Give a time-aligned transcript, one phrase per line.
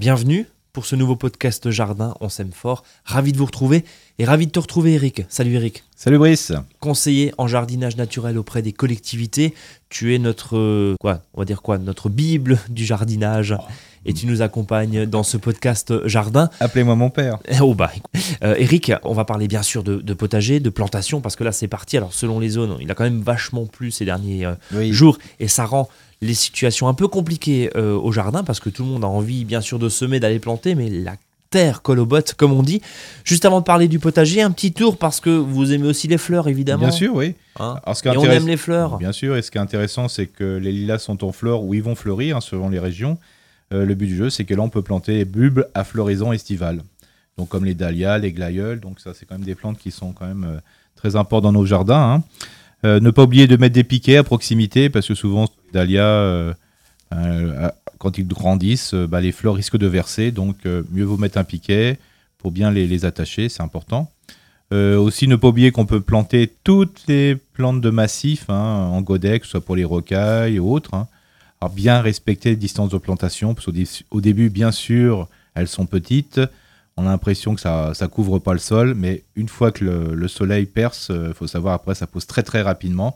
[0.00, 2.84] bienvenue pour ce nouveau podcast Jardin, on s'aime fort.
[3.04, 3.84] Ravi de vous retrouver
[4.18, 5.26] et ravi de te retrouver Eric.
[5.28, 5.84] Salut Eric.
[5.94, 6.52] Salut Brice.
[6.78, 9.52] Conseiller en jardinage naturel auprès des collectivités,
[9.90, 13.54] tu es notre euh, quoi, on va dire quoi, notre bible du jardinage
[14.04, 16.50] et tu nous accompagnes dans ce podcast Jardin.
[16.60, 17.38] Appelez-moi mon père.
[17.62, 17.90] Oh bah,
[18.42, 21.68] euh, Eric, on va parler bien sûr de, potager, de plantation, parce que là c'est
[21.68, 21.96] parti.
[21.96, 25.48] Alors selon les zones, il a quand même vachement plu ces derniers euh, jours et
[25.48, 25.88] ça rend
[26.22, 29.44] les situations un peu compliquées euh, au jardin, parce que tout le monde a envie
[29.44, 31.16] bien sûr de semer, d'aller planter, mais la
[31.50, 32.80] terre colle aux bottes, comme on dit.
[33.24, 36.18] Juste avant de parler du potager, un petit tour parce que vous aimez aussi les
[36.18, 36.84] fleurs, évidemment.
[36.84, 37.34] Bien sûr, oui.
[37.58, 38.98] Hein et on aime les fleurs.
[38.98, 41.74] Bien sûr, et ce qui est intéressant, c'est que les lilas sont en fleurs ou
[41.74, 43.18] ils vont fleurir hein, selon les régions.
[43.72, 46.32] Euh, le but du jeu, c'est que là, on peut planter des bulbes à floraison
[46.32, 46.82] estivale.
[47.38, 48.80] Donc, comme les dahlias, les glaïeuls.
[48.80, 50.58] Donc, ça, c'est quand même des plantes qui sont quand même euh,
[50.96, 52.14] très importantes dans nos jardins.
[52.14, 52.22] Hein.
[52.84, 56.54] Euh, ne pas oublier de mettre des piquets à proximité, parce que souvent, les dahlias,
[57.98, 60.32] quand ils grandissent, bah, les fleurs risquent de verser.
[60.32, 61.98] Donc, mieux vaut mettre un piquet
[62.38, 64.10] pour bien les, attacher, c'est important.
[64.72, 69.40] aussi, ne pas oublier qu'on peut planter toutes les plantes de massif hein, en godet,
[69.44, 70.94] soit pour les rocailles ou autres.
[70.94, 71.06] Hein.
[71.62, 76.40] Alors bien respecter les distances de plantation, parce qu'au début, bien sûr, elles sont petites.
[76.96, 80.28] On a l'impression que ça ne couvre pas le sol, mais une fois que le,
[80.28, 83.14] soleil perce, il euh, faut savoir après, ça pousse très très rapidement.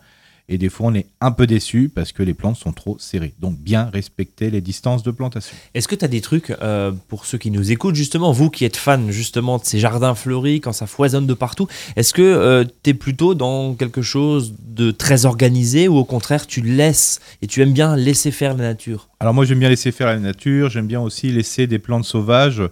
[0.48, 3.32] Et des fois, on est un peu déçu parce que les plantes sont trop serrées.
[3.40, 5.56] Donc, bien respecter les distances de plantation.
[5.72, 8.66] Est-ce que tu as des trucs euh, pour ceux qui nous écoutent, justement, vous qui
[8.66, 12.64] êtes fan justement de ces jardins fleuris, quand ça foisonne de partout, est-ce que euh,
[12.82, 17.46] tu es plutôt dans quelque chose de très organisé ou au contraire, tu laisses et
[17.46, 19.08] tu aimes bien laisser faire la nature?
[19.20, 20.68] Alors, moi, j'aime bien laisser faire la nature.
[20.68, 22.62] J'aime bien aussi laisser des plantes sauvages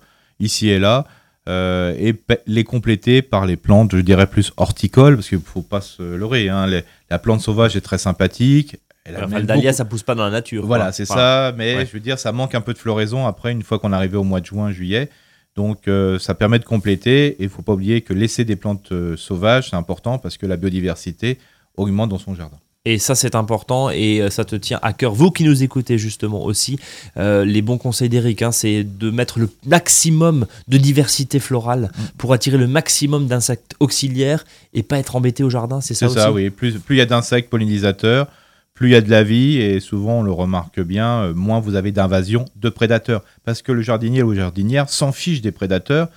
[0.40, 1.06] ici et là.
[1.48, 2.14] Euh, et
[2.46, 6.02] les compléter par les plantes, je dirais plus horticoles, parce qu'il ne faut pas se
[6.02, 6.48] leurrer.
[6.48, 6.66] Hein.
[7.10, 8.76] la plante sauvage est très sympathique.
[9.06, 10.64] le dahlia, ça pousse pas dans la nature.
[10.66, 11.52] Voilà, c'est ça.
[11.56, 13.96] Mais je veux dire, ça manque un peu de floraison après, une fois qu'on est
[13.96, 15.10] arrivé au mois de juin, juillet.
[15.56, 17.26] Donc, euh, ça permet de compléter.
[17.26, 20.38] Et il ne faut pas oublier que laisser des plantes euh, sauvages, c'est important parce
[20.38, 21.38] que la biodiversité
[21.76, 22.58] augmente dans son jardin.
[22.84, 25.12] Et ça, c'est important et euh, ça te tient à cœur.
[25.12, 26.80] Vous qui nous écoutez justement aussi,
[27.16, 32.02] euh, les bons conseils d'Eric, hein, c'est de mettre le maximum de diversité florale mm.
[32.18, 34.44] pour attirer le maximum d'insectes auxiliaires
[34.74, 35.80] et pas être embêté au jardin.
[35.80, 36.50] C'est ça C'est ça, oui.
[36.50, 38.26] Plus il y a d'insectes pollinisateurs,
[38.74, 41.60] plus il y a de la vie et souvent on le remarque bien, euh, moins
[41.60, 43.22] vous avez d'invasion de prédateurs.
[43.44, 46.08] Parce que le jardinier ou la jardinière s'en fiche des prédateurs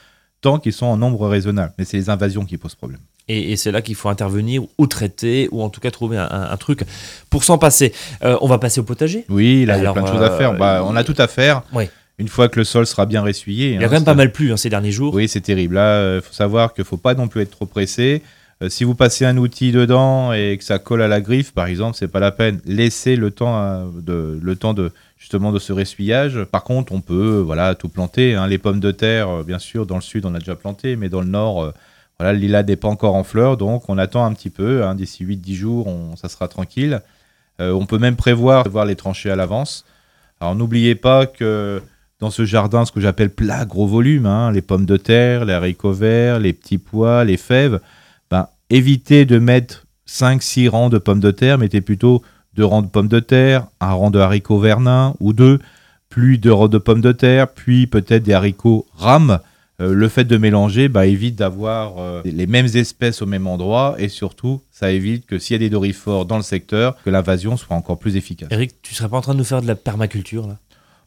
[0.41, 1.73] tant qu'ils sont en nombre raisonnable.
[1.77, 3.01] Mais c'est les invasions qui posent problème.
[3.27, 6.81] Et, c'est là qu'il faut intervenir ou traiter ou en tout cas trouver un, truc
[7.29, 7.91] pour s'en passer.
[8.23, 9.25] Euh, on va passer au potager.
[9.29, 10.51] Oui, là, il y a plein de choses à faire.
[10.51, 11.63] Euh, bah, on a tout à faire.
[11.73, 11.85] Oui.
[12.17, 13.69] Une fois que le sol sera bien ressuyé.
[13.69, 15.13] Il y a hein, quand même pas mal plu hein, ces derniers jours.
[15.13, 15.75] Oui, c'est terrible.
[15.75, 18.21] Là, il faut savoir qu'il ne faut pas non plus être trop pressé.
[18.61, 21.65] Euh, si vous passez un outil dedans et que ça colle à la griffe, par
[21.65, 22.61] exemple, c'est pas la peine.
[22.65, 26.43] Laissez le temps, de, le temps de justement de ce ressuyage.
[26.43, 28.35] Par contre, on peut voilà tout planter.
[28.35, 28.47] Hein.
[28.47, 31.21] Les pommes de terre, bien sûr, dans le sud, on a déjà planté, mais dans
[31.21, 31.73] le nord
[32.19, 34.83] voilà, le lilas n'est pas encore en fleurs, donc on attend un petit peu.
[34.83, 37.01] Hein, d'ici 8-10 jours, on, ça sera tranquille.
[37.59, 39.85] Euh, on peut même prévoir voir les tranchées à l'avance.
[40.39, 41.81] Alors n'oubliez pas que
[42.19, 45.53] dans ce jardin, ce que j'appelle plat gros volume, hein, les pommes de terre, les
[45.53, 47.79] haricots verts, les petits pois, les fèves,
[48.29, 52.21] ben, évitez de mettre 5-6 rangs de pommes de terre, mettez plutôt
[52.53, 55.59] deux rangs de pommes de terre, un rang de haricots vernins ou deux,
[56.09, 59.39] puis deux rangs de pommes de terre, puis peut-être des haricots rames
[59.81, 63.95] euh, le fait de mélanger bah, évite d'avoir euh, les mêmes espèces au même endroit
[63.97, 67.57] et surtout, ça évite que s'il y a des dorifores dans le secteur, que l'invasion
[67.57, 68.49] soit encore plus efficace.
[68.51, 70.57] Eric, tu serais pas en train de nous faire de la permaculture là?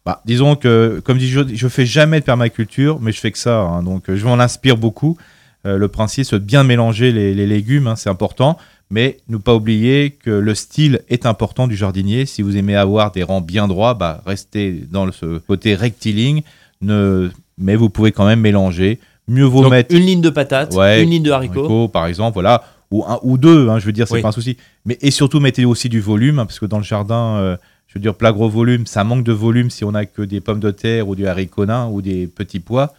[0.06, 3.38] Bah, disons que, comme dit, je, je fais jamais de permaculture, mais je fais que
[3.38, 3.82] ça, hein.
[3.82, 5.18] donc je m'en inspire beaucoup.
[5.66, 8.58] Euh, le principe, c'est de bien mélanger les, légumes, hein, c'est important,
[8.90, 12.26] mais ne pas oublier que le style est important du jardinier.
[12.26, 16.42] Si vous aimez avoir des rangs bien droits, bah, restez dans ce côté rectiligne.
[16.80, 18.98] Ne mais vous pouvez quand même mélanger.
[19.26, 23.04] Mieux vaut mettre une ligne de patates, une ligne de haricots, par exemple, voilà, ou
[23.04, 23.68] un ou deux.
[23.68, 24.56] Hein, je veux dire, c'est pas un souci.
[24.86, 27.56] Mais et surtout mettez aussi du volume, hein, parce que dans le jardin, euh,
[27.88, 30.40] je veux dire, plat gros volume, ça manque de volume si on a que des
[30.40, 32.94] pommes de terre ou du haricot nain ou des petits pois.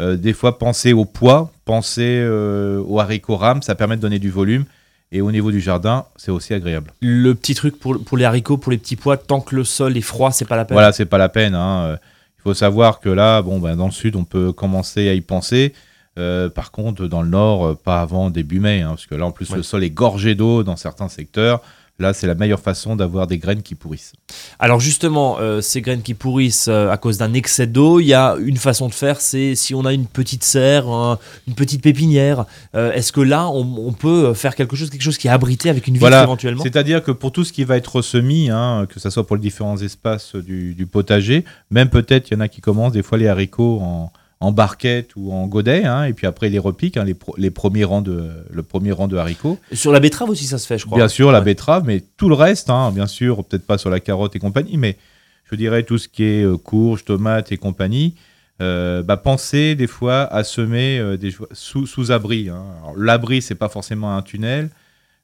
[0.00, 4.18] Euh, des fois, pensez au pois, pensez euh, au haricot rame, ça permet de donner
[4.18, 4.64] du volume.
[5.12, 6.92] Et au niveau du jardin, c'est aussi agréable.
[7.00, 9.96] Le petit truc pour, pour les haricots, pour les petits pois, tant que le sol
[9.96, 10.74] est froid, c'est pas la peine.
[10.74, 11.54] Voilà, c'est pas la peine.
[11.54, 11.96] Hein
[12.46, 15.72] faut savoir que là, bon, ben, dans le sud, on peut commencer à y penser.
[16.16, 19.26] Euh, par contre, dans le nord, euh, pas avant début mai, hein, parce que là,
[19.26, 21.60] en plus, le sol est gorgé d'eau dans certains secteurs.
[21.98, 24.12] Là, c'est la meilleure façon d'avoir des graines qui pourrissent.
[24.58, 28.12] Alors justement, euh, ces graines qui pourrissent euh, à cause d'un excès d'eau, il y
[28.12, 30.86] a une façon de faire, c'est si on a une petite serre,
[31.48, 32.44] une petite pépinière,
[32.74, 35.86] euh, est-ce que là, on, peut faire quelque chose, quelque chose qui est abrité avec
[35.86, 36.22] une vitre voilà.
[36.22, 36.62] éventuellement?
[36.62, 39.42] C'est-à-dire que pour tout ce qui va être semis, hein, que ce soit pour les
[39.42, 43.16] différents espaces du, du potager, même peut-être, il y en a qui commencent des fois
[43.16, 47.04] les haricots en en barquette ou en godet, hein, et puis après les repiques, hein,
[47.04, 49.58] les, premiers rangs de, le premier rang de haricots.
[49.72, 50.98] Sur la betterave aussi, ça se fait, je crois.
[50.98, 54.00] Bien sûr, la betterave, mais tout le reste, hein, bien sûr, peut-être pas sur la
[54.00, 54.96] carotte et compagnie, mais
[55.50, 58.14] je dirais tout ce qui est euh, courge, tomate et compagnie.
[58.60, 62.50] Euh, bah, pensez des fois à semer euh, des, sous, sous abri.
[62.96, 64.68] L'abri, c'est pas forcément un tunnel,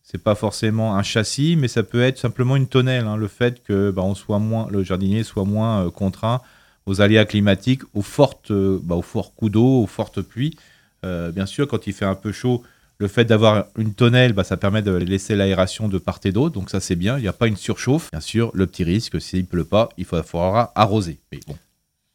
[0.03, 3.07] c'est pas forcément un châssis, mais ça peut être simplement une tonnelle.
[3.19, 6.41] le fait que bah, on soit moins, le jardinier soit moins contraint
[6.87, 10.57] aux aléas climatiques, aux, fortes, euh, bah, aux forts coups d'eau, aux fortes pluies.
[11.05, 12.63] Euh, bien sûr, quand il fait un peu chaud,
[12.99, 16.55] le fait d'avoir une tonnelle, bah, ça permet de laisser l'aération de part et d'autre,
[16.55, 18.11] donc ça c'est bien, il n'y a pas une surchauffe.
[18.13, 21.19] Bien sûr, le petit risque, s'il ne pleut pas, il faudra arroser.
[21.33, 21.57] Mais bon,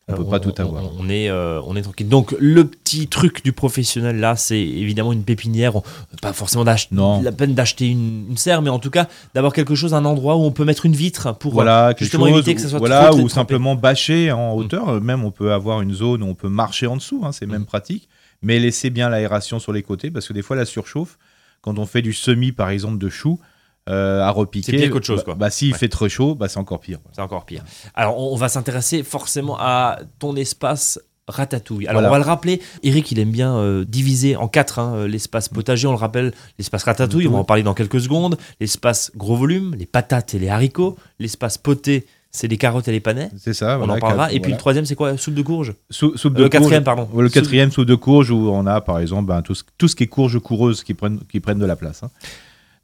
[0.10, 0.84] on ne peut pas tout avoir.
[0.98, 2.08] On, est, euh, on est tranquille.
[2.08, 5.74] Donc, le petit truc du professionnel, là, c'est évidemment une pépinière.
[6.22, 10.06] pas forcément la peine d'acheter une, serre, mais en tout cas, d'avoir quelque chose, un
[10.06, 13.14] endroit où on peut mettre une vitre pour voilà, justement éviter que ça soit voilà,
[13.14, 14.58] Ou simplement bâcher en mm.
[14.58, 15.02] hauteur.
[15.02, 17.24] Même, on peut avoir une zone où on peut marcher en dessous.
[17.26, 17.66] Hein, c'est même mm.
[17.66, 18.08] pratique.
[18.42, 21.18] Mais laisser bien l'aération sur les côtés, parce que des fois, la surchauffe,
[21.62, 23.42] quand on fait du semis, par exemple, de choux,
[23.88, 24.72] euh, à repiquer.
[24.72, 25.36] C'est pire qu'autre chose, quoi.
[25.36, 27.00] Bah, s'il fait trop chaud, bah, c'est encore pire.
[27.14, 27.64] C'est encore pire.
[27.96, 31.88] Alors, on va s'intéresser forcément à ton espace ratatouille.
[31.88, 35.08] Alors on va le rappeler, Eric il aime bien euh, diviser en quatre hein, euh,
[35.08, 39.12] l'espace potager, on le rappelle, l'espace ratatouille, on va en parler dans quelques secondes, l'espace
[39.16, 43.30] gros volume, les patates et les haricots, l'espace poté, c'est les carottes et les panais.
[43.38, 43.80] C'est ça.
[43.82, 44.32] On en parlera.
[44.32, 45.18] Et puis le troisième, c'est quoi?
[45.18, 45.74] Soupe de courge?
[45.90, 47.08] Soupe de Le quatrième, pardon.
[47.18, 49.96] Le quatrième, soupe de courge, où on a par exemple ben, tout, ce, tout, ce,
[49.96, 52.04] qui est courge coureuse qui prennent, qui prennent de la place.
[52.04, 52.12] Hein.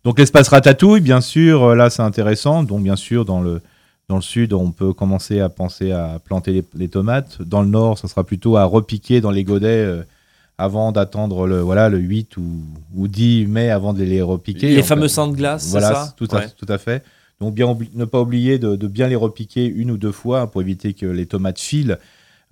[0.03, 2.63] Donc l'espace ratatouille, bien sûr, euh, là c'est intéressant.
[2.63, 3.61] Donc bien sûr, dans le,
[4.09, 7.41] dans le sud, on peut commencer à penser à planter les, tomates.
[7.41, 10.03] Dans le nord, ça sera plutôt à repiquer dans les godets euh,
[10.57, 12.44] avant d'attendre le, voilà, le 8 ou,
[12.95, 14.75] ou 10 mai avant de les repiquer.
[14.75, 17.03] Les fameux sangs de glace, voilà, ça tout, à, tout à fait.
[17.39, 20.94] Donc bien ne pas oublier de, bien les repiquer une ou deux fois pour éviter
[20.94, 21.97] que les tomates filent.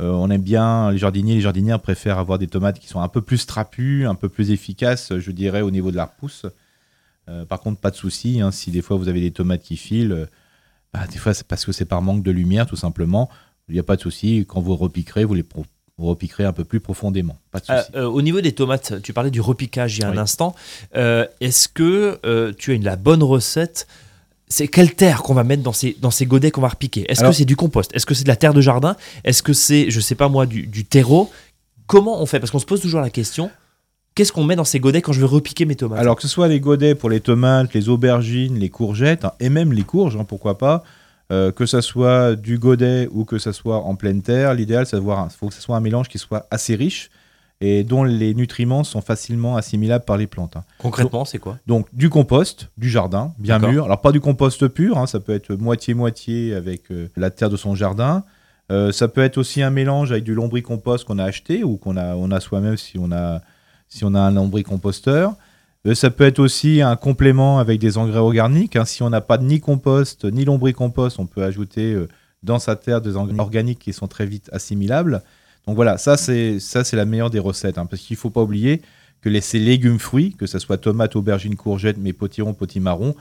[0.01, 3.07] Euh, on aime bien, les jardiniers, les jardinières préfèrent avoir des tomates qui sont un
[3.07, 6.45] peu plus trapues, un peu plus efficaces, je dirais, au niveau de la repousse.
[7.29, 9.77] Euh, par contre, pas de souci, hein, si des fois vous avez des tomates qui
[9.77, 10.25] filent, euh,
[10.93, 13.29] bah, des fois c'est parce que c'est par manque de lumière tout simplement.
[13.69, 15.45] Il n'y a pas de souci, quand vous repiquerez, vous les
[15.97, 17.37] repiquerez un peu plus profondément.
[17.51, 17.91] Pas de souci.
[17.95, 20.55] Euh, au niveau des tomates, tu parlais du repiquage il y a un instant.
[20.93, 23.87] Est-ce que tu as une, la bonne recette?
[24.47, 27.09] C'est quelle terre qu'on va mettre dans ces, dans ces godets qu'on va repiquer?
[27.09, 27.95] Est-ce que c'est du compost?
[27.95, 28.97] Est-ce que c'est de la terre de jardin?
[29.23, 31.31] Est-ce que c'est, je sais pas moi, du, du terreau?
[31.87, 32.39] Comment on fait?
[32.39, 33.49] Parce qu'on se pose toujours la question
[34.15, 36.27] qu'est-ce qu'on met dans ces godets quand je veux repiquer mes tomates Alors que ce
[36.27, 40.15] soit les godets pour les tomates, les aubergines, les courgettes, hein, et même les courges,
[40.15, 40.83] hein, pourquoi pas,
[41.31, 44.97] euh, que ce soit du godet ou que ce soit en pleine terre, l'idéal, c'est
[44.97, 47.09] d'avoir, faut que ce soit un mélange qui soit assez riche
[47.61, 50.57] et dont les nutriments sont facilement assimilables par les plantes.
[50.57, 50.63] Hein.
[50.79, 51.59] Concrètement, c'est quoi?
[51.67, 53.85] Donc du compost, du jardin, bien mûr.
[53.85, 57.75] Alors pas du compost pur, ça peut être moitié-moitié avec euh, la terre de son
[57.75, 58.23] jardin.
[58.71, 61.97] Euh, ça peut être aussi un mélange avec du lombricompost qu'on a acheté ou qu'on
[61.97, 63.41] a, on a soi-même si on a
[63.91, 65.35] si on a un lombricomposteur.
[65.85, 68.75] Euh, ça peut être aussi un complément avec des engrais organiques.
[68.75, 68.85] Hein.
[68.85, 72.07] Si on n'a pas ni compost ni lombricompost, on peut ajouter euh,
[72.41, 75.21] dans sa terre des engrais organiques qui sont très vite assimilables.
[75.67, 76.59] Donc voilà, ça c'est
[76.93, 78.81] la meilleure des recettes, hein, parce qu'il faut pas oublier
[79.21, 83.15] que les, ces légumes fruits, que ce soit tomates, aubergines, courgettes, mais potirons, potimarrons,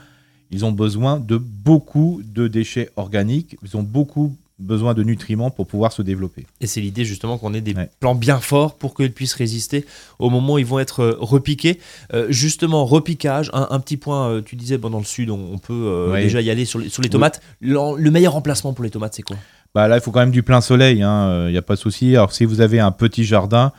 [0.49, 3.57] ils ont besoin de beaucoup de déchets organiques.
[3.63, 6.45] Ils ont beaucoup besoin de nutriments pour pouvoir se développer.
[6.61, 9.85] Et c'est l'idée justement qu'on ait des plants bien forts pour qu'ils puissent résister
[10.19, 11.79] au moment où ils vont être euh, repiqués.
[12.13, 16.11] Euh, justement, repiquage, un, petit point, euh, tu disais bon, dans le sud, on, peut
[16.15, 17.41] déjà y aller sur les, sur les tomates.
[17.59, 19.37] Le, meilleur remplacement pour les tomates, c'est quoi?
[19.73, 21.79] Bah Là, il faut quand même du plein soleil, il hein, n'y a pas de
[21.79, 22.15] souci.
[22.15, 23.71] Alors si vous avez un petit jardin,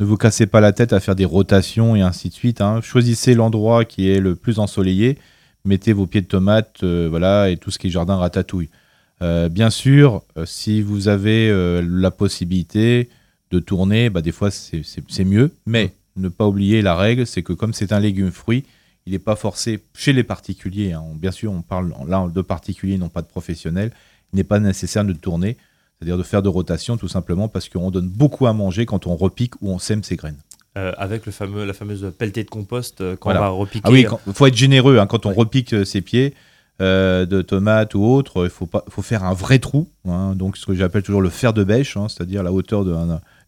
[0.00, 2.60] ne vous cassez pas la tête à faire des rotations et ainsi de suite.
[2.60, 2.80] Hein.
[2.82, 5.18] Choisissez l'endroit qui est le plus ensoleillé,
[5.64, 8.70] mettez vos pieds de tomates voilà, et tout ce qui est jardin ratatouille.
[9.22, 13.08] Euh, bien sûr, euh, si vous avez euh, la possibilité
[13.50, 17.52] de tourner, bah, des fois c'est mieux, mais ne pas oublier la règle, c'est que
[17.52, 18.64] comme c'est un légume fruit,
[19.06, 20.92] il n'est pas forcé chez les particuliers.
[20.92, 21.04] Hein.
[21.14, 23.92] bien sûr, on parle là de particuliers, non pas de professionnels.
[24.32, 25.56] Il n'est pas nécessaire de tourner,
[25.98, 29.14] c'est-à-dire de faire de rotation, tout simplement parce qu'on donne beaucoup à manger quand on
[29.14, 30.38] repique ou on sème ses graines.
[30.74, 33.82] avec le fameux, la fameuse pelletée de compost quand on va repiquer.
[33.84, 36.34] Ah oui, il faut être généreux hein, quand on repique ses pieds.
[36.80, 40.56] Euh, de tomates ou autres, il faut, pas, faut faire un vrai trou, hein, donc
[40.56, 42.84] ce que j'appelle toujours le fer de bêche, hein, c'est-à-dire la hauteur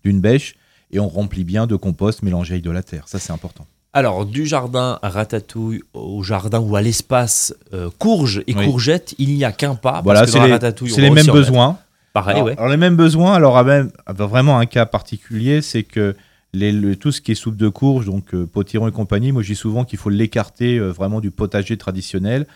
[0.04, 0.54] d'une bêche,
[0.92, 3.02] et on remplit bien de compost mélangé avec de la terre.
[3.08, 3.66] Ça, c'est important.
[3.92, 9.34] Alors, du jardin à ratatouille au jardin ou à l'espace euh, courge et courgette, il
[9.34, 10.02] n'y a qu'un pas.
[10.04, 11.78] Voilà, c'est les, mêmes besoins.
[12.12, 16.14] Pareil, alors, alors, les mêmes besoins, alors même, vraiment un cas particulier, c'est que
[16.52, 19.48] les, tout ce qui est soupe de courge, donc euh, potiron et compagnie, moi je
[19.48, 22.46] dis souvent qu'il faut l'écarter euh, vraiment du potager traditionnel.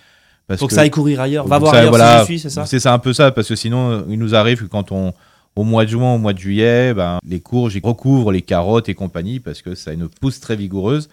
[0.59, 2.93] Parce que, ça aille courir ailleurs, va voir ailleurs voilà, si c'est ça C'est ça
[2.93, 5.15] un peu ça, parce que sinon il nous arrive que quand on,
[5.57, 8.95] au mois de juin, au mois de juillet, ben, les courges recouvrent les carottes et
[8.95, 11.09] compagnie parce que ça a une pousse très vigoureuse.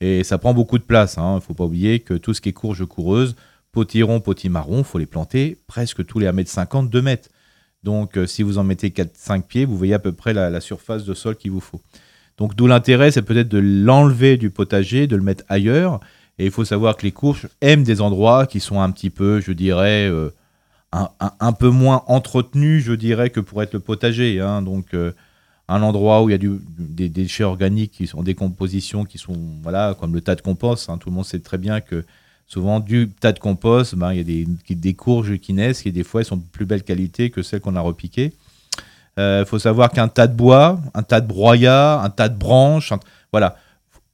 [0.00, 1.14] Et ça prend beaucoup de place.
[1.16, 1.36] Il hein.
[1.36, 3.34] ne faut pas oublier que tout ce qui est courge coureuse,
[3.72, 7.28] potiron, potimarron, il faut les planter presque tous les 1m50, 2 mètres.
[7.82, 11.04] Donc euh, si vous en mettez 4-5 pieds, vous voyez à peu près la, surface
[11.04, 11.80] de sol qu'il vous faut.
[12.36, 16.00] Donc d'où l'intérêt, c'est peut-être de l'enlever du potager, de le mettre ailleurs.
[16.38, 19.40] Et il faut savoir que les courges aiment des endroits qui sont un petit peu,
[19.40, 20.30] je dirais, euh,
[20.92, 24.40] un, peu moins entretenus, je dirais, que pour être le potager.
[24.40, 24.62] Hein.
[24.62, 25.12] Donc euh,
[25.68, 29.18] un endroit où il y a du, des, déchets organiques qui sont en décomposition, qui
[29.18, 30.90] sont, voilà, comme le tas de compost.
[30.90, 30.98] Hein.
[30.98, 32.04] Tout le monde sait très bien que
[32.46, 35.92] souvent, du tas de compost, ben, il y a des, des, courges qui naissent et
[35.92, 38.32] des fois, elles sont de plus belle qualité que celles qu'on a repiquées.
[39.16, 42.36] Il euh, faut savoir qu'un tas de bois, un tas de broyat, un tas de
[42.36, 42.92] branches,
[43.32, 43.56] voilà.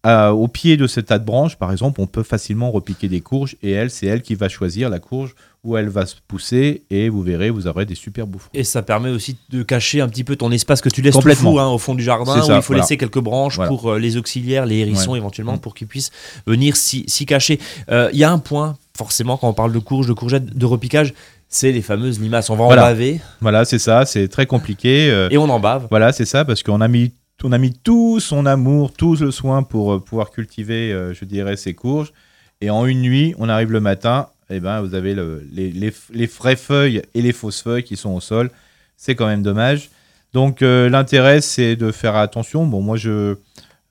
[0.04, 3.56] Au pied de ce tas de branches, par exemple, on peut facilement repiquer des courges
[3.62, 7.08] et elle, c'est elle qui va choisir la courge où elle va se pousser et
[7.08, 8.50] vous verrez, vous aurez des super bouffons.
[8.52, 11.58] Et ça permet aussi de cacher un petit peu ton espace que tu laisses Complètement.
[11.60, 14.66] Hein, au fond du jardin, où il faut laisser quelques branches pour euh, les auxiliaires,
[14.66, 15.60] les hérissons éventuellement, mm.
[15.60, 16.10] pour qu'ils puissent
[16.46, 17.60] venir s'y cacher.
[17.90, 20.66] Euh, il y a un point, forcément, quand on parle de courges, de courgettes, de
[20.66, 21.14] repiquage,
[21.48, 22.50] c'est les fameuses limaces.
[22.50, 22.82] On va voilà.
[22.82, 23.20] en baver.
[23.40, 25.10] Voilà, c'est ça, c'est très compliqué.
[25.10, 25.86] Euh, et on en bave.
[25.90, 27.12] Voilà, c'est ça, parce qu'on a mis
[27.44, 31.74] on a mis tout son amour, tout le soin pour pouvoir cultiver, je dirais, ces
[31.74, 32.12] courges.
[32.60, 35.16] Et en une nuit, on arrive le matin, eh ben, vous avez
[35.50, 38.50] les, les, vraies feuilles et les fausses feuilles qui sont au sol.
[38.96, 39.90] C'est quand même dommage.
[40.32, 42.66] Donc euh, l'intérêt, c'est de faire attention.
[42.66, 43.36] Bon, moi, je,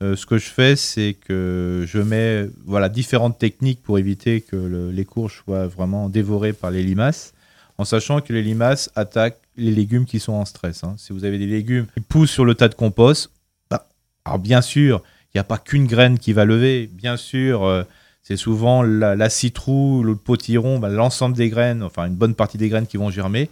[0.02, 4.92] euh, ce que je fais, c'est que je mets voilà, différentes techniques pour éviter que
[4.92, 7.34] les courges soient vraiment dévorées par les limaces,
[7.78, 10.84] en sachant que les limaces attaquent les légumes qui sont en stress.
[10.84, 10.96] Hein.
[10.98, 13.32] Si vous avez des légumes qui poussent sur le tas de compost,
[13.70, 13.88] bah,
[14.26, 15.02] alors bien sûr,
[15.34, 16.90] il n'y a pas qu'une graine qui va lever.
[16.92, 17.84] Bien sûr, euh,
[18.22, 22.58] c'est souvent la, la citrouille, le potiron, bah, l'ensemble des graines, enfin une bonne partie
[22.58, 23.50] des graines qui vont germer.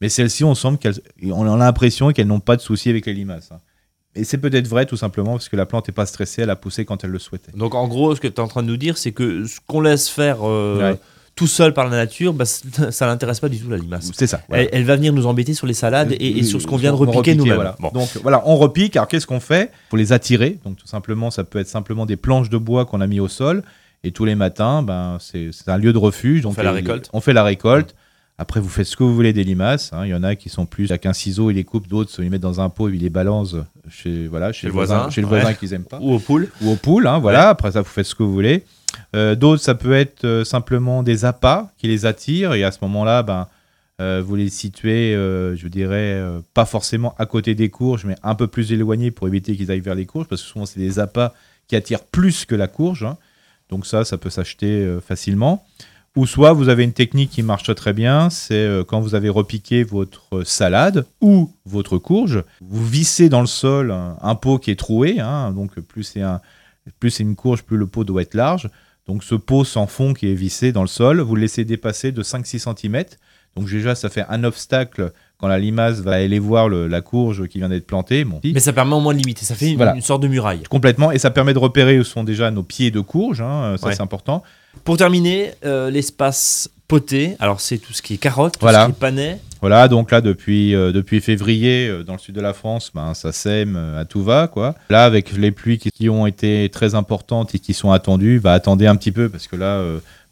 [0.00, 0.78] Mais celles-ci, on, semble
[1.22, 3.50] on a l'impression qu'elles n'ont pas de souci avec les limaces.
[3.52, 3.60] Hein.
[4.16, 6.56] Et c'est peut-être vrai tout simplement parce que la plante n'est pas stressée, elle a
[6.56, 7.52] poussé quand elle le souhaitait.
[7.52, 9.58] Donc en gros, ce que tu es en train de nous dire, c'est que ce
[9.66, 10.94] qu'on laisse faire euh,
[11.34, 12.44] tout seul par la nature, bah,
[12.90, 14.10] ça l'intéresse pas du tout la limace.
[14.14, 14.40] C'est ça.
[14.50, 17.34] Elle, va venir nous embêter sur les salades et, sur ce qu'on vient de repiquer
[17.34, 17.54] nous-mêmes.
[17.54, 17.76] Voilà.
[17.92, 18.96] Donc voilà, on repique.
[18.96, 22.16] Alors qu'est-ce qu'on fait Pour les attirer, donc tout simplement, ça peut être simplement des
[22.16, 23.62] planches de bois qu'on a mis au sol
[24.04, 26.42] et tous les matins, ben, c'est un lieu de refuge.
[26.42, 27.10] Donc on fait la récolte.
[27.12, 27.94] On fait la récolte.
[28.36, 29.92] Après, vous faites ce que vous voulez des limaces.
[29.92, 30.04] Hein.
[30.04, 31.86] Il y en a qui sont plus avec un ciseau, ils les coupent.
[31.86, 33.56] D'autres, ils les mettent dans un pot, ils les balancent
[33.88, 36.00] chez, voilà, chez, le voisin, chez le voisin qu'ils n'aiment pas.
[36.00, 36.48] Ou au poule.
[36.60, 37.48] Ou au poule, hein, voilà.
[37.48, 38.64] Après ça, vous faites ce que vous voulez.
[39.14, 42.54] Euh, d'autres, ça peut être euh, simplement des appâts qui les attirent.
[42.54, 43.48] Et à ce moment-là, ben,
[44.00, 46.20] euh, vous les situez, je dirais,
[46.52, 49.80] pas forcément à côté des courges, mais un peu plus éloignés pour éviter qu'ils aillent
[49.80, 50.26] vers les courges.
[50.26, 51.32] Parce que souvent, c'est des appâts
[51.68, 53.04] qui attirent plus que la courge.
[53.04, 53.16] Hein.
[53.70, 55.64] Donc ça, ça peut s'acheter facilement.
[56.16, 59.82] Ou soit vous avez une technique qui marche très bien, c'est quand vous avez repiqué
[59.82, 65.18] votre salade ou votre courge, vous vissez dans le sol un, pot qui est troué,
[65.18, 65.50] hein.
[65.50, 66.40] donc plus c'est un,
[66.98, 68.68] plus une courge, plus le pot doit être large.
[69.06, 72.12] Donc ce pot sans fond qui est vissé dans le sol, vous le laissez dépasser
[72.12, 73.04] de 5-6 cm.
[73.56, 77.58] Donc déjà, ça fait un obstacle quand la limace va aller voir la courge qui
[77.58, 78.24] vient d'être plantée.
[78.24, 78.40] Bon.
[78.44, 80.62] Mais ça permet au moins de limiter, ça fait une, sorte de muraille.
[80.68, 83.92] Complètement, et ça permet de repérer où sont déjà nos pieds de courge, hein, ça
[83.92, 84.42] c'est important.
[84.82, 88.90] Pour terminer, euh, l'espace poté, alors c'est tout ce qui est carottes, tout ce qui
[88.90, 89.40] est panais.
[89.60, 93.14] Voilà, donc là depuis, euh, depuis février, euh, dans le sud de la France, ben,
[93.14, 94.46] ça sème à tout va.
[94.46, 94.74] quoi.
[94.90, 98.86] Là, avec les pluies qui, ont été très importantes et qui sont attendues, va attendre
[98.86, 99.82] un petit peu, parce que là,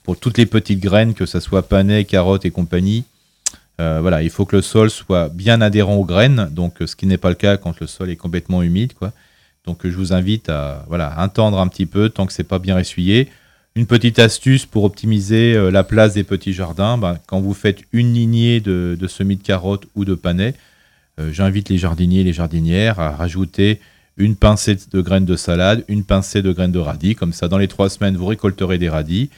[0.02, 3.04] pour toutes les petites graines, que ce soit panais, carottes et compagnie,
[3.80, 7.06] euh, voilà, il faut que le sol soit bien adhérent aux graines, donc ce qui
[7.06, 8.92] n'est pas le cas quand le sol est complètement humide.
[8.94, 9.12] Quoi.
[9.66, 12.78] Donc je vous invite à voilà, attendre un petit peu tant que c'est pas bien
[12.78, 13.28] essuyé.
[13.74, 17.82] Une petite astuce pour optimiser euh, la place des petits jardins, ben, quand vous faites
[17.92, 20.54] une lignée de, semis de carottes ou de panais,
[21.18, 23.80] euh, j'invite les jardiniers et les jardinières à rajouter
[24.18, 27.14] une pincée de graines de salade, une pincée de graines de radis.
[27.14, 29.30] Comme ça, dans les trois semaines, vous récolterez des radis.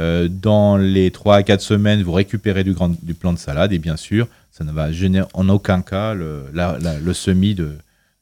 [0.00, 3.72] Euh, dans les 3 à 4 semaines, vous récupérez du, grand, du plant de salade
[3.72, 7.72] et bien sûr, ça ne va gêner en aucun cas le, le semis de,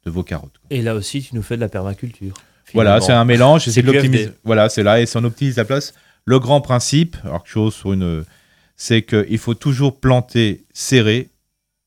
[0.05, 0.61] de, vos carottes.
[0.71, 2.35] Et là aussi, tu nous fais de la permaculture.
[2.75, 3.65] Voilà, c'est un mélange.
[3.69, 3.83] C'est
[4.45, 5.95] Voilà, c'est là et on optimise la place.
[6.25, 8.25] Le grand principe, alors chose sur une,
[8.77, 11.31] c'est qu'il faut toujours planter serré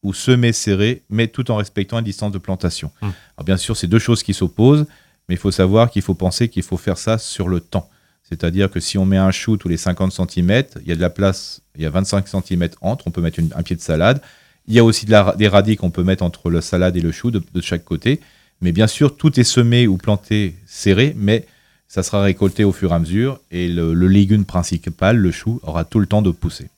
[0.02, 2.92] ou semer serré, mais tout en respectant une distance de plantation.
[3.02, 3.14] Hum.
[3.38, 4.86] Alors bien sûr, c'est deux choses qui s'opposent,
[5.30, 7.90] Mais il faut savoir qu'il faut penser qu'il faut faire ça sur le temps.
[8.24, 11.02] C'est-à-dire que si on met un chou tous les 50 cm, il y a de
[11.02, 14.22] la place, il y a 25 cm entre, on peut mettre un pied de salade.
[14.68, 17.32] Il y a aussi des radis qu'on peut mettre entre la salade et le chou
[17.32, 18.22] de, chaque côté.
[18.62, 21.46] Mais bien sûr, tout est semé ou planté serré, mais
[21.90, 23.40] ça sera récolté au fur et à mesure.
[23.52, 26.70] Et le, légume principal, le chou, aura tout le temps de pousser.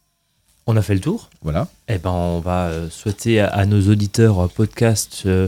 [0.66, 1.30] On a fait le tour.
[1.44, 1.68] Voilà.
[1.88, 5.48] Eh ben, on va euh, souhaiter à, nos auditeurs euh, podcast euh,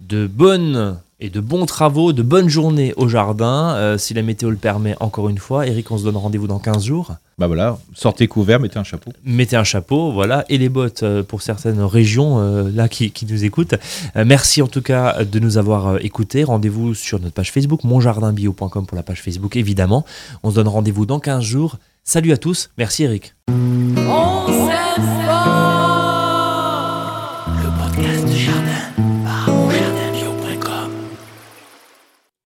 [0.00, 3.74] de bonnes et de bons travaux, de bonnes journées au jardin.
[3.74, 5.66] Euh, si la météo le permet, encore une fois.
[5.66, 7.14] Eric, on se donne rendez-vous dans 15 jours.
[7.38, 9.12] Bah voilà, sortez couvert, mettez un chapeau.
[9.24, 13.44] Mettez un chapeau, voilà, et les bottes euh, pour certaines régions euh, là qui, nous
[13.44, 13.74] écoutent.
[14.14, 16.44] merci en tout cas de nous avoir écoutés.
[16.44, 20.04] Rendez-vous sur notre page Facebook, monjardinbio.com pour la page Facebook évidemment.
[20.42, 21.78] On se donne rendez-vous dans 15 jours.
[22.04, 23.34] Salut à tous, merci Eric.